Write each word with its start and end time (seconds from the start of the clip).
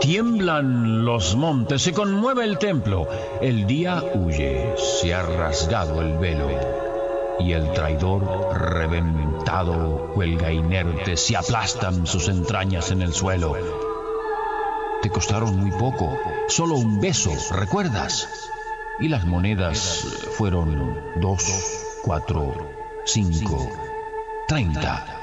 Tiemblan 0.00 1.04
los 1.04 1.36
montes, 1.36 1.82
se 1.82 1.92
conmueve 1.92 2.44
el 2.44 2.56
templo, 2.56 3.06
el 3.42 3.66
día 3.66 4.02
huye, 4.14 4.74
se 4.76 5.12
ha 5.12 5.22
rasgado 5.22 6.00
el 6.00 6.16
velo, 6.16 6.48
y 7.38 7.52
el 7.52 7.70
traidor 7.72 8.24
reventado 8.58 10.10
cuelga 10.14 10.50
inerte, 10.50 11.18
se 11.18 11.36
aplastan 11.36 12.06
sus 12.06 12.28
entrañas 12.28 12.90
en 12.90 13.02
el 13.02 13.12
suelo. 13.12 13.54
Te 15.02 15.10
costaron 15.10 15.56
muy 15.56 15.70
poco, 15.72 16.18
solo 16.48 16.76
un 16.76 16.98
beso, 16.98 17.32
¿recuerdas? 17.50 18.26
Y 19.00 19.08
las 19.08 19.26
monedas 19.26 20.06
fueron 20.38 20.98
dos, 21.20 21.44
cuatro, 22.02 22.54
cinco, 23.04 23.70
treinta. 24.48 25.19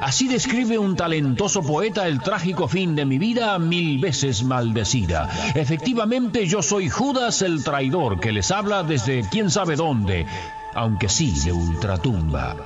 Así 0.00 0.28
describe 0.28 0.78
un 0.78 0.94
talentoso 0.96 1.62
poeta 1.62 2.06
el 2.06 2.20
trágico 2.20 2.68
fin 2.68 2.94
de 2.94 3.04
mi 3.04 3.18
vida 3.18 3.58
mil 3.58 3.98
veces 3.98 4.44
maldecida. 4.44 5.28
Efectivamente 5.54 6.46
yo 6.46 6.62
soy 6.62 6.88
Judas 6.88 7.42
el 7.42 7.64
traidor 7.64 8.20
que 8.20 8.32
les 8.32 8.50
habla 8.50 8.82
desde 8.82 9.28
quién 9.28 9.50
sabe 9.50 9.76
dónde, 9.76 10.26
aunque 10.74 11.08
sí 11.08 11.32
de 11.44 11.52
ultratumba. 11.52 12.56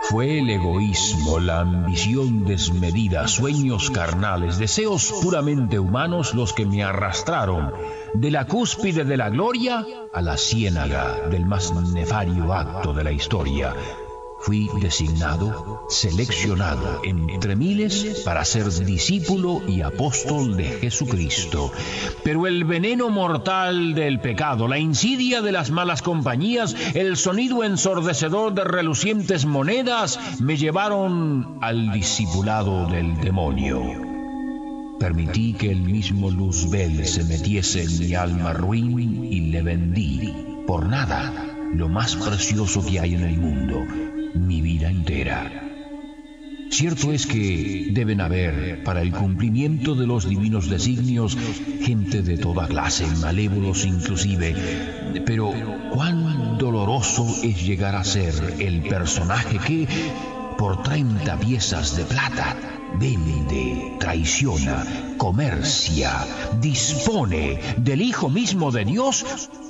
Fue 0.00 0.40
el 0.40 0.50
egoísmo, 0.50 1.40
la 1.40 1.60
ambición 1.60 2.44
desmedida, 2.44 3.28
sueños 3.28 3.90
carnales, 3.90 4.58
deseos 4.58 5.10
puramente 5.22 5.78
humanos 5.78 6.34
los 6.34 6.52
que 6.52 6.66
me 6.66 6.82
arrastraron 6.82 7.72
de 8.14 8.30
la 8.30 8.46
cúspide 8.46 9.04
de 9.04 9.16
la 9.16 9.30
gloria 9.30 9.86
a 10.12 10.20
la 10.20 10.36
ciénaga 10.36 11.28
del 11.28 11.46
más 11.46 11.72
nefario 11.92 12.52
acto 12.52 12.92
de 12.92 13.04
la 13.04 13.12
historia. 13.12 13.74
Fui 14.40 14.68
designado, 14.80 15.86
seleccionado 15.88 17.00
entre 17.04 17.54
miles 17.54 18.22
para 18.24 18.44
ser 18.44 18.68
discípulo 18.70 19.62
y 19.68 19.82
apóstol 19.82 20.56
de 20.56 20.64
Jesucristo. 20.64 21.70
Pero 22.24 22.48
el 22.48 22.64
veneno 22.64 23.08
mortal 23.08 23.94
del 23.94 24.20
pecado, 24.20 24.66
la 24.66 24.78
insidia 24.78 25.42
de 25.42 25.52
las 25.52 25.70
malas 25.70 26.02
compañías, 26.02 26.74
el 26.94 27.16
sonido 27.16 27.62
ensordecedor 27.62 28.52
de 28.52 28.64
relucientes 28.64 29.46
monedas 29.46 30.18
me 30.40 30.56
llevaron 30.56 31.58
al 31.60 31.92
discipulado 31.92 32.86
del 32.86 33.20
demonio. 33.20 34.11
Permití 35.02 35.54
que 35.54 35.72
el 35.72 35.80
mismo 35.80 36.30
Luzbel 36.30 37.04
se 37.06 37.24
metiese 37.24 37.82
en 37.82 37.98
mi 37.98 38.14
alma 38.14 38.52
ruin 38.52 39.24
y 39.24 39.50
le 39.50 39.60
vendí, 39.60 40.32
por 40.64 40.88
nada, 40.88 41.32
lo 41.74 41.88
más 41.88 42.14
precioso 42.14 42.86
que 42.86 43.00
hay 43.00 43.16
en 43.16 43.24
el 43.24 43.36
mundo, 43.36 43.80
mi 44.36 44.60
vida 44.60 44.88
entera. 44.88 45.50
Cierto 46.70 47.12
es 47.12 47.26
que 47.26 47.88
deben 47.90 48.20
haber, 48.20 48.84
para 48.84 49.02
el 49.02 49.10
cumplimiento 49.10 49.96
de 49.96 50.06
los 50.06 50.28
divinos 50.28 50.70
designios, 50.70 51.36
gente 51.80 52.22
de 52.22 52.38
toda 52.38 52.68
clase, 52.68 53.04
malévolos 53.20 53.84
inclusive, 53.84 54.54
pero 55.26 55.52
cuán 55.92 56.58
doloroso 56.58 57.26
es 57.42 57.66
llegar 57.66 57.96
a 57.96 58.04
ser 58.04 58.34
el 58.60 58.82
personaje 58.82 59.58
que, 59.58 59.88
por 60.56 60.84
30 60.84 61.40
piezas 61.40 61.96
de 61.96 62.04
plata, 62.04 62.56
vende, 62.98 63.96
traiciona, 63.98 64.84
comercia, 65.16 66.26
dispone 66.60 67.58
del 67.76 68.02
Hijo 68.02 68.28
mismo 68.28 68.70
de 68.70 68.84
Dios 68.84 69.24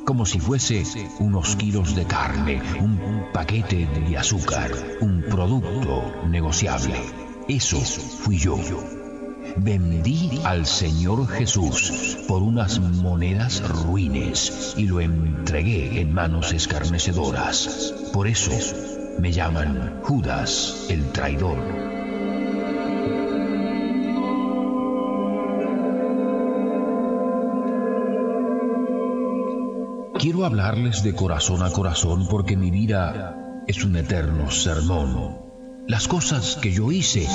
como 0.05 0.27
si 0.27 0.41
fuese 0.41 0.85
unos 1.21 1.57
kilos 1.57 1.95
de 1.95 2.05
carne, 2.05 2.61
un 2.81 3.27
paquete 3.33 3.87
de 3.87 4.17
azúcar, 4.17 4.71
un 5.01 5.23
producto 5.23 6.27
negociable. 6.29 6.95
Eso 7.49 7.81
fui 7.81 8.39
yo. 8.39 8.59
Vendí 9.57 10.41
al 10.45 10.67
Señor 10.67 11.29
Jesús 11.29 12.19
por 12.27 12.43
unas 12.43 12.81
monedas 12.81 13.63
ruines 13.69 14.75
y 14.77 14.87
lo 14.87 15.01
entregué 15.01 16.01
en 16.01 16.13
manos 16.13 16.53
escarnecedoras. 16.53 17.95
Por 18.13 18.29
eso 18.29 18.53
me 19.19 19.31
llaman 19.31 20.01
Judas 20.03 20.87
el 20.89 21.11
traidor. 21.13 21.92
Hablarles 30.45 31.05
de 31.05 31.15
corazón 31.15 31.63
a 31.63 31.71
corazón 31.71 32.27
porque 32.29 32.57
mi 32.57 32.71
vida 32.71 33.63
es 33.69 33.85
un 33.85 33.97
eterno 33.97 34.51
sermón. 34.51 35.39
Las 35.87 36.09
cosas 36.09 36.59
que 36.61 36.73
yo 36.73 36.91
hice 36.91 37.29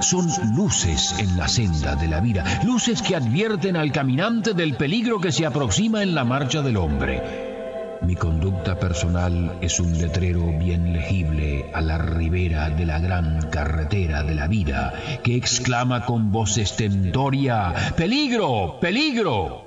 son 0.00 0.28
luces 0.54 1.16
en 1.18 1.36
la 1.36 1.48
senda 1.48 1.96
de 1.96 2.06
la 2.06 2.20
vida, 2.20 2.44
luces 2.64 3.02
que 3.02 3.16
advierten 3.16 3.76
al 3.76 3.90
caminante 3.90 4.54
del 4.54 4.74
peligro 4.74 5.20
que 5.20 5.32
se 5.32 5.44
aproxima 5.44 6.02
en 6.02 6.14
la 6.14 6.24
marcha 6.24 6.62
del 6.62 6.76
hombre. 6.76 7.98
Mi 8.02 8.14
conducta 8.14 8.78
personal 8.78 9.58
es 9.60 9.80
un 9.80 9.98
letrero 9.98 10.46
bien 10.58 10.92
legible 10.92 11.70
a 11.74 11.80
la 11.80 11.98
ribera 11.98 12.70
de 12.70 12.86
la 12.86 13.00
gran 13.00 13.48
carretera 13.50 14.22
de 14.22 14.34
la 14.34 14.46
vida 14.46 14.92
que 15.22 15.36
exclama 15.36 16.04
con 16.04 16.30
voz 16.30 16.58
estentoria, 16.58 17.72
¡Peligro! 17.96 18.78
¡Peligro! 18.80 19.66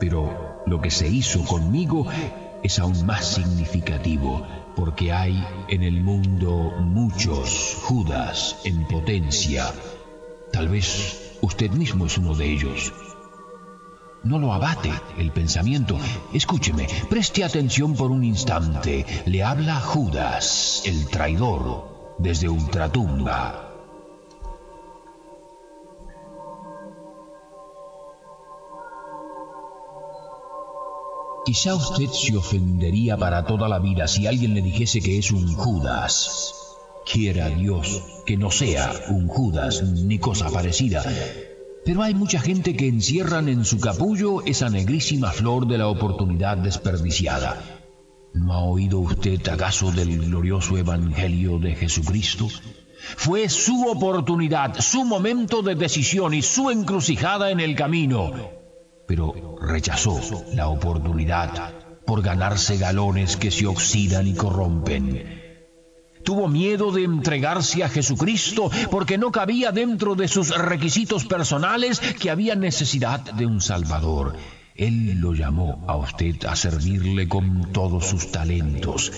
Pero 0.00 0.47
lo 0.68 0.80
que 0.80 0.90
se 0.90 1.08
hizo 1.08 1.44
conmigo 1.44 2.06
es 2.62 2.78
aún 2.78 3.06
más 3.06 3.26
significativo, 3.26 4.46
porque 4.76 5.12
hay 5.12 5.44
en 5.68 5.82
el 5.82 6.02
mundo 6.02 6.72
muchos 6.80 7.76
Judas 7.82 8.56
en 8.64 8.86
potencia. 8.86 9.72
Tal 10.52 10.68
vez 10.68 11.36
usted 11.40 11.70
mismo 11.70 12.06
es 12.06 12.18
uno 12.18 12.34
de 12.34 12.52
ellos. 12.52 12.92
No 14.24 14.38
lo 14.38 14.52
abate 14.52 14.92
el 15.16 15.30
pensamiento. 15.30 15.96
Escúcheme, 16.32 16.88
preste 17.08 17.44
atención 17.44 17.94
por 17.94 18.10
un 18.10 18.24
instante. 18.24 19.06
Le 19.26 19.42
habla 19.42 19.80
Judas, 19.80 20.82
el 20.84 21.06
traidor, 21.06 22.16
desde 22.18 22.48
ultratumba. 22.48 23.67
Quizá 31.48 31.74
usted 31.74 32.10
se 32.10 32.36
ofendería 32.36 33.16
para 33.16 33.46
toda 33.46 33.70
la 33.70 33.78
vida 33.78 34.06
si 34.06 34.26
alguien 34.26 34.52
le 34.52 34.60
dijese 34.60 35.00
que 35.00 35.16
es 35.16 35.30
un 35.30 35.54
Judas. 35.54 36.52
Quiera 37.10 37.48
Dios 37.48 38.02
que 38.26 38.36
no 38.36 38.50
sea 38.50 38.92
un 39.08 39.28
Judas 39.28 39.82
ni 39.82 40.18
cosa 40.18 40.50
parecida. 40.50 41.02
Pero 41.86 42.02
hay 42.02 42.12
mucha 42.12 42.38
gente 42.38 42.76
que 42.76 42.86
encierran 42.86 43.48
en 43.48 43.64
su 43.64 43.80
capullo 43.80 44.42
esa 44.44 44.68
negrísima 44.68 45.30
flor 45.30 45.66
de 45.66 45.78
la 45.78 45.88
oportunidad 45.88 46.58
desperdiciada. 46.58 47.56
¿No 48.34 48.52
ha 48.52 48.64
oído 48.64 48.98
usted 48.98 49.48
acaso 49.48 49.90
del 49.90 50.26
glorioso 50.26 50.76
Evangelio 50.76 51.58
de 51.58 51.76
Jesucristo? 51.76 52.46
Fue 53.16 53.48
su 53.48 53.88
oportunidad, 53.88 54.78
su 54.80 55.02
momento 55.02 55.62
de 55.62 55.76
decisión 55.76 56.34
y 56.34 56.42
su 56.42 56.68
encrucijada 56.68 57.50
en 57.50 57.60
el 57.60 57.74
camino 57.74 58.57
pero 59.08 59.56
rechazó 59.60 60.20
la 60.54 60.68
oportunidad 60.68 61.72
por 62.06 62.22
ganarse 62.22 62.76
galones 62.76 63.36
que 63.38 63.50
se 63.50 63.66
oxidan 63.66 64.26
y 64.26 64.34
corrompen. 64.34 65.48
Tuvo 66.24 66.46
miedo 66.46 66.92
de 66.92 67.04
entregarse 67.04 67.82
a 67.82 67.88
Jesucristo 67.88 68.70
porque 68.90 69.16
no 69.16 69.32
cabía 69.32 69.72
dentro 69.72 70.14
de 70.14 70.28
sus 70.28 70.54
requisitos 70.56 71.24
personales 71.24 72.00
que 72.00 72.30
había 72.30 72.54
necesidad 72.54 73.20
de 73.20 73.46
un 73.46 73.62
Salvador. 73.62 74.36
Él 74.74 75.18
lo 75.20 75.32
llamó 75.32 75.84
a 75.88 75.96
usted 75.96 76.44
a 76.44 76.54
servirle 76.54 77.28
con 77.28 77.72
todos 77.72 78.06
sus 78.06 78.30
talentos, 78.30 79.10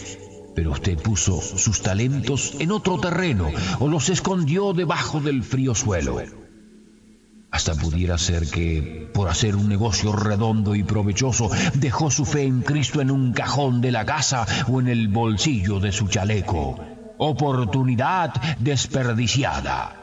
pero 0.54 0.70
usted 0.70 0.98
puso 0.98 1.40
sus 1.40 1.82
talentos 1.82 2.54
en 2.60 2.70
otro 2.70 2.98
terreno 3.00 3.50
o 3.80 3.88
los 3.88 4.08
escondió 4.08 4.72
debajo 4.72 5.20
del 5.20 5.42
frío 5.42 5.74
suelo. 5.74 6.39
Hasta 7.50 7.74
pudiera 7.74 8.16
ser 8.16 8.46
que, 8.48 9.10
por 9.12 9.28
hacer 9.28 9.56
un 9.56 9.68
negocio 9.68 10.12
redondo 10.12 10.74
y 10.76 10.84
provechoso, 10.84 11.50
dejó 11.74 12.10
su 12.10 12.24
fe 12.24 12.44
en 12.44 12.62
Cristo 12.62 13.00
en 13.00 13.10
un 13.10 13.32
cajón 13.32 13.80
de 13.80 13.90
la 13.90 14.04
casa 14.04 14.46
o 14.68 14.80
en 14.80 14.88
el 14.88 15.08
bolsillo 15.08 15.80
de 15.80 15.90
su 15.90 16.06
chaleco. 16.06 16.78
Oportunidad 17.18 18.32
desperdiciada. 18.60 19.96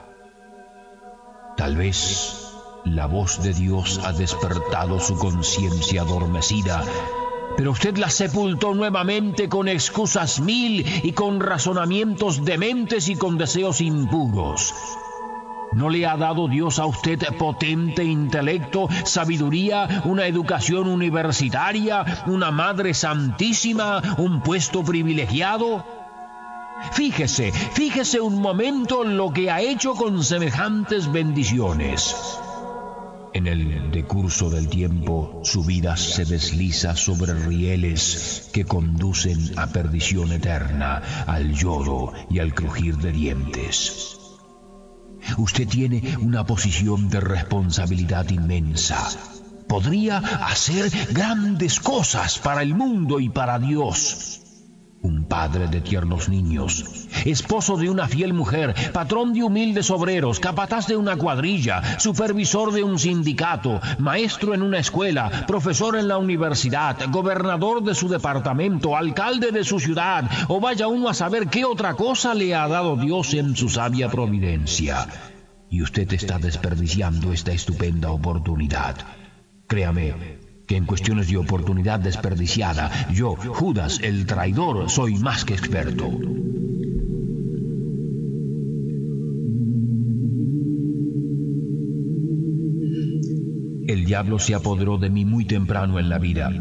Tal 1.56 1.78
vez 1.78 2.52
la 2.84 3.08
voz 3.08 3.42
de 3.42 3.54
Dios 3.54 4.00
ha 4.04 4.12
despertado 4.12 5.00
su 5.00 5.18
conciencia 5.18 6.02
adormecida, 6.02 6.84
pero 7.56 7.72
usted 7.72 7.98
la 7.98 8.10
sepultó 8.10 8.76
nuevamente 8.76 9.50
con 9.50 9.68
excusas 9.68 10.40
mil 10.40 10.86
y 11.04 11.14
con 11.14 11.40
razonamientos 11.40 12.46
dementes 12.46 13.08
y 13.08 13.16
con 13.16 13.38
deseos 13.38 13.82
impuros. 13.82 14.74
¿No 15.74 15.90
le 15.90 16.06
ha 16.06 16.18
dado 16.18 16.48
Dios 16.48 16.80
a 16.80 16.86
usted 16.86 17.20
potente 17.38 18.04
intelecto, 18.04 18.88
sabiduría, 19.06 20.02
una 20.06 20.26
educación 20.26 20.88
universitaria, 20.88 22.24
una 22.28 22.52
madre 22.52 22.94
santísima, 22.94 24.02
un 24.18 24.42
puesto 24.42 24.84
privilegiado? 24.84 25.86
Fíjese, 26.94 27.52
fíjese 27.52 28.22
un 28.22 28.42
momento 28.42 29.04
lo 29.04 29.32
que 29.32 29.52
ha 29.52 29.62
hecho 29.62 29.94
con 29.94 30.24
semejantes 30.24 31.12
bendiciones. 31.12 32.16
En 33.34 33.46
el 33.46 33.92
decurso 33.92 34.50
del 34.50 34.68
tiempo, 34.68 35.42
su 35.44 35.64
vida 35.64 35.96
se 35.98 36.26
desliza 36.26 36.96
sobre 36.96 37.34
rieles 37.34 38.50
que 38.52 38.66
conducen 38.66 39.38
a 39.58 39.68
perdición 39.68 40.32
eterna, 40.32 41.04
al 41.28 41.54
lloro 41.54 42.14
y 42.30 42.40
al 42.40 42.54
crujir 42.56 42.98
de 42.98 43.12
dientes. 43.12 44.17
Usted 45.38 45.68
tiene 45.68 46.18
una 46.22 46.46
posición 46.46 47.10
de 47.10 47.20
responsabilidad 47.20 48.30
inmensa. 48.30 48.98
Podría 49.68 50.18
hacer 50.18 50.90
grandes 51.12 51.80
cosas 51.80 52.40
para 52.40 52.62
el 52.62 52.74
mundo 52.74 53.20
y 53.20 53.30
para 53.30 53.60
Dios 53.60 54.42
un 55.08 55.24
padre 55.24 55.68
de 55.68 55.80
tiernos 55.80 56.28
niños, 56.28 57.08
esposo 57.26 57.78
de 57.78 57.90
una 57.90 58.08
fiel 58.08 58.34
mujer, 58.34 58.76
patrón 58.92 59.34
de 59.34 59.44
humildes 59.44 59.90
obreros, 59.90 60.40
capataz 60.40 60.88
de 60.88 60.98
una 60.98 61.16
cuadrilla, 61.16 61.98
supervisor 61.98 62.74
de 62.74 62.84
un 62.84 63.00
sindicato, 63.00 63.80
maestro 64.00 64.54
en 64.54 64.62
una 64.62 64.80
escuela, 64.80 65.46
profesor 65.48 65.96
en 65.96 66.10
la 66.10 66.18
universidad, 66.18 66.98
gobernador 67.10 67.84
de 67.84 67.96
su 67.96 68.10
departamento, 68.10 68.98
alcalde 68.98 69.52
de 69.52 69.64
su 69.64 69.80
ciudad, 69.80 70.30
o 70.50 70.60
vaya 70.60 70.88
uno 70.88 71.08
a 71.08 71.14
saber 71.14 71.48
qué 71.48 71.64
otra 71.64 71.94
cosa 71.94 72.34
le 72.34 72.54
ha 72.54 72.68
dado 72.68 72.98
Dios 72.98 73.34
en 73.34 73.56
su 73.56 73.70
sabia 73.70 74.10
providencia. 74.10 75.08
Y 75.70 75.82
usted 75.82 76.12
está 76.14 76.38
desperdiciando 76.38 77.32
esta 77.32 77.52
estupenda 77.52 78.12
oportunidad. 78.12 78.96
Créame, 79.68 80.47
que 80.68 80.76
en 80.76 80.86
cuestiones 80.86 81.30
de 81.30 81.38
oportunidad 81.38 82.00
desperdiciada, 82.00 82.92
yo, 83.12 83.36
Judas, 83.36 84.00
el 84.04 84.26
traidor, 84.26 84.90
soy 84.90 85.16
más 85.16 85.46
que 85.46 85.54
experto. 85.54 86.06
El 93.88 94.04
diablo 94.04 94.38
se 94.38 94.54
apoderó 94.54 94.98
de 94.98 95.10
mí 95.10 95.24
muy 95.24 95.46
temprano 95.46 95.98
en 95.98 96.10
la 96.10 96.20
vida. 96.20 96.52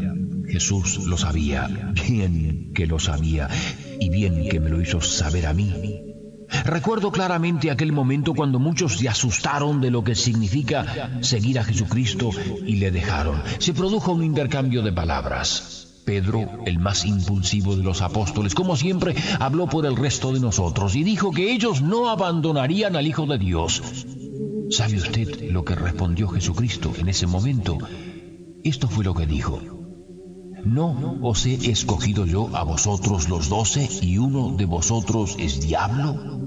Jesús 0.47 1.05
lo 1.05 1.17
sabía, 1.17 1.67
bien 2.07 2.71
que 2.73 2.87
lo 2.87 2.99
sabía, 2.99 3.49
y 3.99 4.09
bien 4.09 4.47
que 4.47 4.61
me 4.61 4.69
lo 4.69 4.81
hizo 4.81 5.01
saber 5.01 5.45
a 5.45 5.53
mí. 5.53 5.96
Recuerdo 6.65 7.11
claramente 7.11 7.71
aquel 7.71 7.91
momento 7.91 8.33
cuando 8.33 8.59
muchos 8.59 8.97
se 8.97 9.09
asustaron 9.09 9.81
de 9.81 9.91
lo 9.91 10.03
que 10.03 10.15
significa 10.15 11.19
seguir 11.21 11.59
a 11.59 11.63
Jesucristo 11.63 12.29
y 12.65 12.77
le 12.77 12.91
dejaron. 12.91 13.41
Se 13.59 13.73
produjo 13.73 14.13
un 14.13 14.23
intercambio 14.23 14.81
de 14.81 14.91
palabras. 14.91 15.87
Pedro, 16.05 16.63
el 16.65 16.79
más 16.79 17.03
impulsivo 17.05 17.75
de 17.75 17.83
los 17.83 18.01
apóstoles, 18.01 18.55
como 18.55 18.77
siempre, 18.77 19.13
habló 19.41 19.67
por 19.67 19.85
el 19.85 19.97
resto 19.97 20.31
de 20.31 20.39
nosotros 20.39 20.95
y 20.95 21.03
dijo 21.03 21.31
que 21.31 21.51
ellos 21.51 21.81
no 21.81 22.09
abandonarían 22.09 22.95
al 22.95 23.07
Hijo 23.07 23.25
de 23.25 23.37
Dios. 23.37 23.81
¿Sabe 24.69 24.95
usted 24.95 25.51
lo 25.51 25.65
que 25.65 25.75
respondió 25.75 26.29
Jesucristo 26.29 26.93
en 26.97 27.09
ese 27.09 27.27
momento? 27.27 27.77
Esto 28.63 28.87
fue 28.87 29.03
lo 29.03 29.13
que 29.13 29.25
dijo. 29.25 29.76
¿No 30.67 31.17
os 31.21 31.45
he 31.45 31.71
escogido 31.71 32.25
yo 32.25 32.49
a 32.53 32.63
vosotros 32.63 33.29
los 33.29 33.47
doce 33.47 33.87
y 34.01 34.17
uno 34.17 34.53
de 34.57 34.65
vosotros 34.65 35.37
es 35.39 35.61
diablo? 35.61 36.39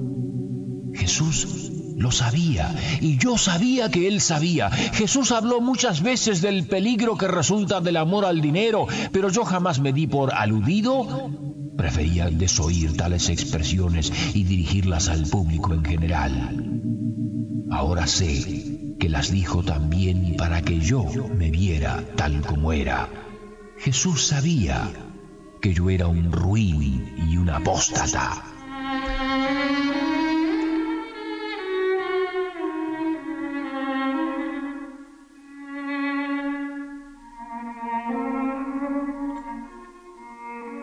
Jesús 0.93 1.73
lo 1.97 2.13
sabía 2.13 2.75
y 3.01 3.17
yo 3.17 3.39
sabía 3.39 3.91
que 3.91 4.09
él 4.09 4.21
sabía. 4.21 4.71
Jesús 4.71 5.33
habló 5.33 5.63
muchas 5.63 6.03
veces 6.03 6.43
del 6.43 6.67
peligro 6.67 7.17
que 7.17 7.29
resulta 7.29 7.81
del 7.81 7.97
amor 7.97 8.27
al 8.27 8.43
dinero, 8.43 8.87
pero 9.11 9.31
yo 9.31 9.47
jamás 9.47 9.81
me 9.81 9.95
di 9.95 10.07
por 10.07 10.35
aludido. 10.35 11.31
Prefería 11.79 12.29
desoír 12.29 12.95
tales 12.99 13.31
expresiones 13.31 14.13
y 14.35 14.45
dirigirlas 14.45 15.09
al 15.09 15.23
público 15.23 15.73
en 15.73 15.83
general. 15.83 16.83
Ahora 17.71 18.07
sé 18.07 18.95
que 18.99 19.09
las 19.09 19.31
dijo 19.31 19.63
también 19.63 20.35
para 20.37 20.61
que 20.61 20.79
yo 20.79 21.07
me 21.35 21.51
viera 21.51 22.05
tal 22.17 22.43
como 22.43 22.75
era. 22.75 23.09
Jesús 23.81 24.27
sabía 24.27 24.93
que 25.63 25.73
yo 25.73 25.89
era 25.89 26.07
un 26.07 26.31
ruin 26.31 27.15
y 27.17 27.39
un 27.39 27.49
apóstata. 27.49 28.45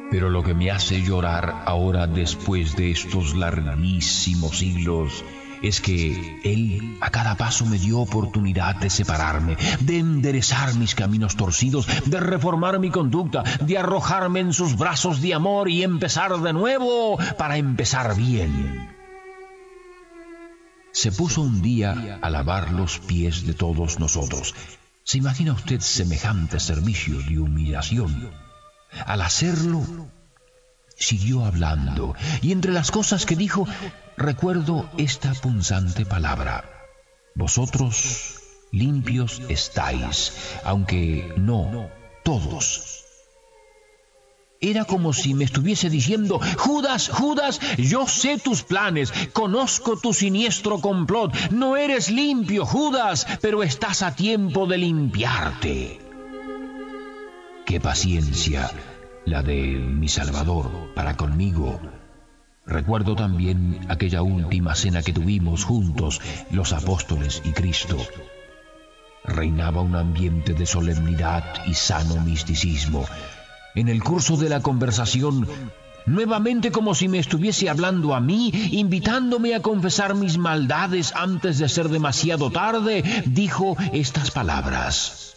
Pero 0.09 0.31
lo 0.31 0.41
que 0.41 0.55
me 0.55 0.71
hace 0.71 1.03
llorar 1.03 1.65
ahora 1.67 2.07
después 2.07 2.75
de 2.75 2.89
estos 2.89 3.35
larguísimos 3.35 4.57
siglos 4.57 5.23
es 5.61 5.81
que 5.81 6.39
Él 6.43 6.97
a 7.01 7.09
cada 7.09 7.35
paso 7.35 7.65
me 7.65 7.77
dio 7.77 7.99
oportunidad 7.99 8.75
de 8.75 8.89
separarme, 8.89 9.57
de 9.79 9.99
enderezar 9.99 10.75
mis 10.75 10.95
caminos 10.95 11.35
torcidos, 11.35 11.87
de 12.05 12.19
reformar 12.19 12.79
mi 12.79 12.89
conducta, 12.89 13.43
de 13.61 13.77
arrojarme 13.77 14.39
en 14.39 14.53
sus 14.53 14.77
brazos 14.77 15.21
de 15.21 15.33
amor 15.33 15.69
y 15.69 15.83
empezar 15.83 16.37
de 16.39 16.53
nuevo 16.53 17.17
para 17.37 17.57
empezar 17.57 18.15
bien. 18.15 18.89
Se 20.91 21.11
puso 21.11 21.41
un 21.41 21.61
día 21.61 22.19
a 22.21 22.29
lavar 22.29 22.71
los 22.71 22.99
pies 22.99 23.45
de 23.45 23.53
todos 23.53 23.99
nosotros. 23.99 24.55
¿Se 25.03 25.19
imagina 25.19 25.53
usted 25.53 25.79
semejante 25.79 26.59
servicio 26.59 27.19
de 27.21 27.39
humillación? 27.39 28.31
Al 29.05 29.21
hacerlo, 29.21 29.85
siguió 30.97 31.45
hablando, 31.45 32.15
y 32.41 32.51
entre 32.51 32.71
las 32.71 32.91
cosas 32.91 33.25
que 33.25 33.35
dijo, 33.35 33.67
recuerdo 34.17 34.89
esta 34.97 35.33
punzante 35.33 36.05
palabra. 36.05 36.65
Vosotros 37.35 38.39
limpios 38.71 39.41
estáis, 39.47 40.33
aunque 40.63 41.33
no 41.37 41.89
todos. 42.23 43.03
Era 44.59 44.85
como 44.85 45.13
si 45.13 45.35
me 45.35 45.43
estuviese 45.43 45.91
diciendo, 45.91 46.39
Judas, 46.57 47.09
Judas, 47.09 47.59
yo 47.77 48.07
sé 48.07 48.39
tus 48.39 48.63
planes, 48.63 49.13
conozco 49.31 49.99
tu 49.99 50.13
siniestro 50.13 50.81
complot, 50.81 51.51
no 51.51 51.77
eres 51.77 52.09
limpio, 52.09 52.65
Judas, 52.65 53.27
pero 53.39 53.61
estás 53.61 54.01
a 54.01 54.15
tiempo 54.15 54.65
de 54.65 54.79
limpiarte. 54.79 55.99
Qué 57.67 57.79
paciencia 57.79 58.71
la 59.27 59.43
de 59.43 59.57
mi 59.57 60.07
Salvador 60.07 60.93
para 60.95 61.17
conmigo. 61.17 61.81
Recuerdo 62.65 63.15
también 63.15 63.85
aquella 63.89 64.21
última 64.21 64.73
cena 64.73 65.03
que 65.03 65.11
tuvimos 65.11 65.65
juntos, 65.65 66.21
los 66.49 66.71
apóstoles 66.71 67.41
y 67.43 67.51
Cristo. 67.51 67.97
Reinaba 69.25 69.81
un 69.81 69.97
ambiente 69.97 70.53
de 70.53 70.65
solemnidad 70.65 71.43
y 71.65 71.73
sano 71.73 72.21
misticismo. 72.21 73.03
En 73.75 73.89
el 73.89 74.01
curso 74.01 74.37
de 74.37 74.47
la 74.47 74.61
conversación, 74.61 75.45
nuevamente 76.05 76.71
como 76.71 76.95
si 76.95 77.09
me 77.09 77.19
estuviese 77.19 77.69
hablando 77.69 78.15
a 78.15 78.21
mí, 78.21 78.51
invitándome 78.71 79.55
a 79.55 79.61
confesar 79.61 80.15
mis 80.15 80.37
maldades 80.37 81.13
antes 81.13 81.57
de 81.57 81.67
ser 81.67 81.89
demasiado 81.89 82.49
tarde, 82.49 83.03
dijo 83.25 83.75
estas 83.91 84.31
palabras. 84.31 85.36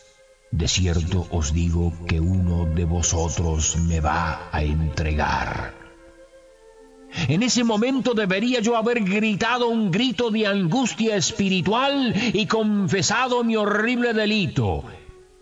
De 0.50 0.66
cierto 0.66 1.26
os 1.30 1.54
digo 1.54 1.92
que 2.08 2.18
uno 2.20 2.66
de 2.66 2.84
vosotros 2.84 3.76
me 3.76 4.00
va 4.00 4.48
a 4.50 4.62
entregar. 4.64 5.74
En 7.28 7.42
ese 7.42 7.62
momento 7.64 8.14
debería 8.14 8.60
yo 8.60 8.76
haber 8.76 9.00
gritado 9.04 9.68
un 9.68 9.90
grito 9.90 10.30
de 10.30 10.46
angustia 10.46 11.16
espiritual 11.16 12.14
y 12.32 12.46
confesado 12.46 13.44
mi 13.44 13.56
horrible 13.56 14.12
delito. 14.12 14.84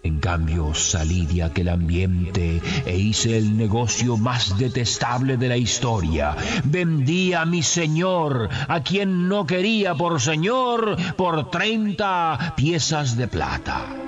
En 0.03 0.21
cambio, 0.21 0.75
salí 0.75 1.27
de 1.27 1.43
aquel 1.43 1.69
ambiente 1.69 2.63
e 2.87 2.97
hice 2.97 3.37
el 3.37 3.57
negocio 3.57 4.17
más 4.17 4.57
detestable 4.57 5.37
de 5.37 5.49
la 5.49 5.57
historia. 5.57 6.37
Vendí 6.65 7.33
a 7.33 7.45
mi 7.45 7.63
señor, 7.63 8.49
a 8.69 8.83
quien 8.83 9.29
no 9.29 9.47
quería 9.47 9.95
por 9.95 10.21
señor, 10.21 10.97
por 11.17 11.51
30 11.51 12.55
piezas 12.57 13.17
de 13.17 13.29
plata. 13.29 14.08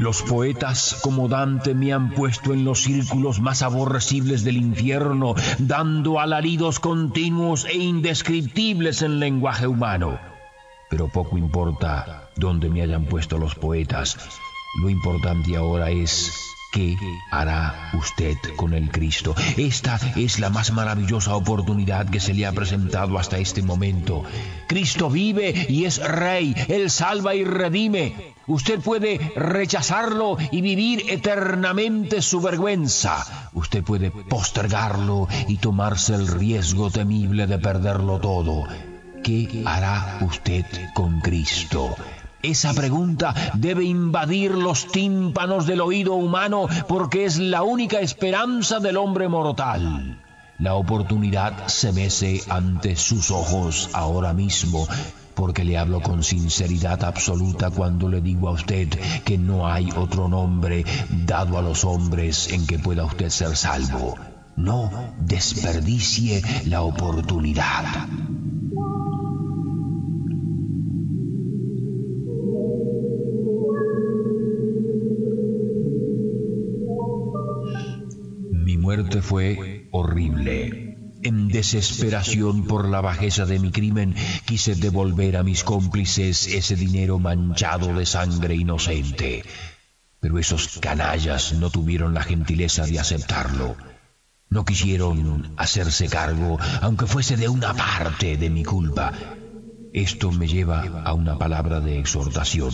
Los 0.00 0.22
poetas 0.22 0.98
como 1.02 1.28
Dante 1.28 1.74
me 1.74 1.92
han 1.92 2.14
puesto 2.14 2.54
en 2.54 2.64
los 2.64 2.84
círculos 2.84 3.38
más 3.38 3.60
aborrecibles 3.60 4.44
del 4.44 4.56
infierno, 4.56 5.34
dando 5.58 6.18
alaridos 6.20 6.80
continuos 6.80 7.66
e 7.66 7.76
indescriptibles 7.76 9.02
en 9.02 9.20
lenguaje 9.20 9.66
humano. 9.66 10.18
Pero 10.88 11.08
poco 11.08 11.36
importa 11.36 12.30
dónde 12.34 12.70
me 12.70 12.80
hayan 12.80 13.04
puesto 13.04 13.36
los 13.36 13.54
poetas. 13.54 14.16
Lo 14.80 14.88
importante 14.88 15.54
ahora 15.54 15.90
es 15.90 16.32
¿Qué 16.72 16.96
hará 17.32 17.90
usted 17.94 18.36
con 18.54 18.74
el 18.74 18.92
Cristo? 18.92 19.34
Esta 19.56 19.98
es 20.14 20.38
la 20.38 20.50
más 20.50 20.70
maravillosa 20.70 21.34
oportunidad 21.34 22.08
que 22.08 22.20
se 22.20 22.32
le 22.32 22.46
ha 22.46 22.52
presentado 22.52 23.18
hasta 23.18 23.38
este 23.38 23.60
momento. 23.60 24.22
Cristo 24.68 25.10
vive 25.10 25.66
y 25.68 25.84
es 25.84 25.98
Rey, 25.98 26.54
Él 26.68 26.88
salva 26.90 27.34
y 27.34 27.42
redime. 27.42 28.34
Usted 28.46 28.78
puede 28.78 29.18
rechazarlo 29.34 30.36
y 30.52 30.60
vivir 30.60 31.06
eternamente 31.08 32.22
su 32.22 32.40
vergüenza. 32.40 33.50
Usted 33.52 33.82
puede 33.82 34.12
postergarlo 34.12 35.26
y 35.48 35.56
tomarse 35.56 36.14
el 36.14 36.28
riesgo 36.28 36.88
temible 36.88 37.48
de 37.48 37.58
perderlo 37.58 38.20
todo. 38.20 38.68
¿Qué 39.24 39.64
hará 39.66 40.18
usted 40.20 40.64
con 40.94 41.20
Cristo? 41.20 41.96
Esa 42.42 42.72
pregunta 42.72 43.34
debe 43.54 43.84
invadir 43.84 44.52
los 44.52 44.86
tímpanos 44.86 45.66
del 45.66 45.82
oído 45.82 46.14
humano 46.14 46.68
porque 46.88 47.26
es 47.26 47.38
la 47.38 47.62
única 47.62 48.00
esperanza 48.00 48.80
del 48.80 48.96
hombre 48.96 49.28
mortal. 49.28 50.18
La 50.58 50.74
oportunidad 50.74 51.68
se 51.68 51.92
mece 51.92 52.42
ante 52.48 52.96
sus 52.96 53.30
ojos 53.30 53.90
ahora 53.92 54.32
mismo, 54.32 54.86
porque 55.34 55.64
le 55.64 55.76
hablo 55.76 56.00
con 56.00 56.22
sinceridad 56.22 57.04
absoluta 57.04 57.70
cuando 57.70 58.08
le 58.08 58.20
digo 58.20 58.48
a 58.48 58.52
usted 58.52 58.88
que 59.24 59.36
no 59.36 59.66
hay 59.66 59.90
otro 59.96 60.28
nombre 60.28 60.84
dado 61.26 61.58
a 61.58 61.62
los 61.62 61.84
hombres 61.84 62.52
en 62.52 62.66
que 62.66 62.78
pueda 62.78 63.04
usted 63.04 63.28
ser 63.28 63.56
salvo. 63.56 64.16
No 64.56 64.90
desperdicie 65.18 66.42
la 66.66 66.82
oportunidad. 66.82 67.84
Muerte 78.96 79.22
fue 79.22 79.88
horrible. 79.92 80.96
En 81.22 81.46
desesperación 81.46 82.64
por 82.64 82.88
la 82.88 83.00
bajeza 83.00 83.46
de 83.46 83.60
mi 83.60 83.70
crimen, 83.70 84.16
quise 84.46 84.74
devolver 84.74 85.36
a 85.36 85.44
mis 85.44 85.62
cómplices 85.62 86.48
ese 86.48 86.74
dinero 86.74 87.20
manchado 87.20 87.94
de 87.94 88.04
sangre 88.04 88.56
inocente. 88.56 89.44
Pero 90.18 90.40
esos 90.40 90.78
canallas 90.80 91.52
no 91.52 91.70
tuvieron 91.70 92.14
la 92.14 92.24
gentileza 92.24 92.84
de 92.84 92.98
aceptarlo. 92.98 93.76
No 94.48 94.64
quisieron 94.64 95.54
hacerse 95.56 96.08
cargo, 96.08 96.58
aunque 96.80 97.06
fuese 97.06 97.36
de 97.36 97.48
una 97.48 97.72
parte 97.74 98.36
de 98.36 98.50
mi 98.50 98.64
culpa. 98.64 99.12
Esto 99.92 100.32
me 100.32 100.48
lleva 100.48 101.02
a 101.04 101.14
una 101.14 101.38
palabra 101.38 101.80
de 101.80 102.00
exhortación. 102.00 102.72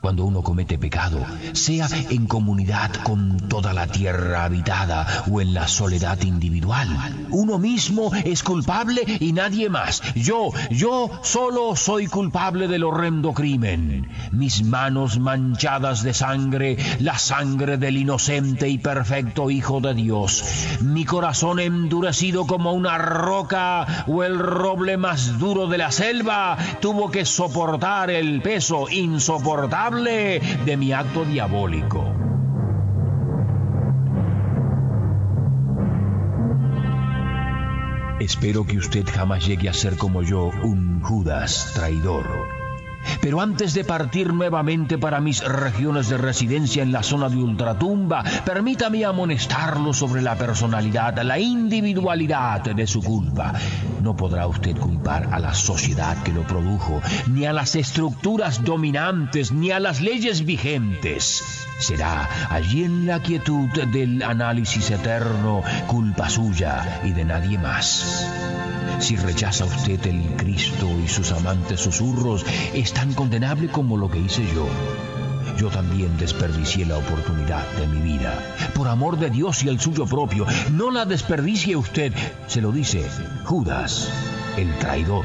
Cuando 0.00 0.24
uno 0.24 0.40
comete 0.42 0.78
pecado, 0.78 1.20
sea 1.52 1.86
en 2.08 2.26
comunidad 2.26 2.90
con 3.02 3.36
toda 3.50 3.74
la 3.74 3.86
tierra 3.86 4.44
habitada 4.44 5.24
o 5.30 5.42
en 5.42 5.52
la 5.52 5.68
soledad 5.68 6.22
individual, 6.22 6.88
uno 7.28 7.58
mismo 7.58 8.10
es 8.24 8.42
culpable 8.42 9.02
y 9.20 9.34
nadie 9.34 9.68
más. 9.68 10.00
Yo, 10.14 10.52
yo 10.70 11.10
solo 11.22 11.76
soy 11.76 12.06
culpable 12.06 12.66
del 12.66 12.84
horrendo 12.84 13.34
crimen. 13.34 14.08
Mis 14.32 14.62
manos 14.64 15.18
manchadas 15.18 16.02
de 16.02 16.14
sangre, 16.14 16.78
la 17.00 17.18
sangre 17.18 17.76
del 17.76 17.98
inocente 17.98 18.70
y 18.70 18.78
perfecto 18.78 19.50
Hijo 19.50 19.82
de 19.82 19.92
Dios. 19.92 20.42
Mi 20.80 21.04
corazón 21.04 21.60
endurecido 21.60 22.46
como 22.46 22.72
una 22.72 22.96
roca 22.96 24.04
o 24.06 24.24
el 24.24 24.38
roble 24.38 24.96
más 24.96 25.38
duro 25.38 25.66
de 25.66 25.76
la 25.76 25.92
selva 25.92 26.56
tuvo 26.80 27.10
que 27.10 27.26
soportar 27.26 28.08
el 28.10 28.40
peso 28.40 28.88
insoportable 28.88 29.89
de 29.90 30.76
mi 30.76 30.92
acto 30.92 31.24
diabólico. 31.24 32.14
Espero 38.20 38.64
que 38.64 38.76
usted 38.76 39.04
jamás 39.06 39.46
llegue 39.46 39.68
a 39.68 39.72
ser 39.72 39.96
como 39.96 40.22
yo, 40.22 40.50
un 40.62 41.00
Judas 41.00 41.72
traidor 41.74 42.59
pero 43.20 43.40
antes 43.40 43.74
de 43.74 43.84
partir 43.84 44.32
nuevamente 44.32 44.98
para 44.98 45.20
mis 45.20 45.42
regiones 45.44 46.08
de 46.08 46.18
residencia 46.18 46.82
en 46.82 46.92
la 46.92 47.02
zona 47.02 47.28
de 47.28 47.36
ultratumba, 47.36 48.24
permítame 48.44 49.04
amonestarlo 49.04 49.92
sobre 49.92 50.22
la 50.22 50.36
personalidad, 50.36 51.20
la 51.22 51.38
individualidad 51.38 52.62
de 52.62 52.86
su 52.86 53.02
culpa. 53.02 53.52
No 54.02 54.16
podrá 54.16 54.46
usted 54.46 54.76
culpar 54.76 55.28
a 55.32 55.38
la 55.38 55.54
sociedad 55.54 56.22
que 56.22 56.32
lo 56.32 56.42
produjo, 56.42 57.00
ni 57.28 57.46
a 57.46 57.52
las 57.52 57.74
estructuras 57.74 58.64
dominantes, 58.64 59.52
ni 59.52 59.70
a 59.70 59.80
las 59.80 60.00
leyes 60.00 60.44
vigentes. 60.44 61.69
Será 61.80 62.28
allí 62.50 62.84
en 62.84 63.06
la 63.06 63.20
quietud 63.20 63.68
del 63.70 64.22
análisis 64.22 64.90
eterno 64.90 65.62
culpa 65.86 66.28
suya 66.28 67.00
y 67.04 67.12
de 67.12 67.24
nadie 67.24 67.58
más. 67.58 68.26
Si 68.98 69.16
rechaza 69.16 69.64
usted 69.64 70.06
el 70.06 70.36
Cristo 70.36 70.86
y 71.02 71.08
sus 71.08 71.32
amantes 71.32 71.80
susurros, 71.80 72.44
es 72.74 72.92
tan 72.92 73.14
condenable 73.14 73.68
como 73.68 73.96
lo 73.96 74.10
que 74.10 74.18
hice 74.18 74.44
yo. 74.54 74.68
Yo 75.56 75.68
también 75.68 76.16
desperdicié 76.18 76.84
la 76.84 76.98
oportunidad 76.98 77.66
de 77.72 77.86
mi 77.86 78.00
vida. 78.00 78.38
Por 78.74 78.88
amor 78.88 79.18
de 79.18 79.30
Dios 79.30 79.62
y 79.64 79.68
el 79.68 79.80
suyo 79.80 80.06
propio, 80.06 80.46
no 80.72 80.90
la 80.90 81.06
desperdicie 81.06 81.76
usted, 81.76 82.12
se 82.46 82.60
lo 82.60 82.72
dice 82.72 83.06
Judas, 83.44 84.08
el 84.56 84.72
traidor. 84.78 85.24